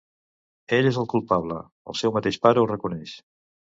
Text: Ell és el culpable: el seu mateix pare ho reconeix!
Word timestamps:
Ell 0.77 0.87
és 0.91 0.97
el 1.01 1.07
culpable: 1.11 1.57
el 1.93 1.99
seu 2.01 2.17
mateix 2.17 2.43
pare 2.47 2.63
ho 2.63 2.67
reconeix! 2.73 3.15